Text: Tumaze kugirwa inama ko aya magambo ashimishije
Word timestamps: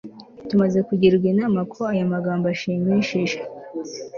Tumaze 0.47 0.79
kugirwa 0.87 1.25
inama 1.33 1.59
ko 1.71 1.79
aya 1.91 2.05
magambo 2.13 2.45
ashimishije 2.53 3.37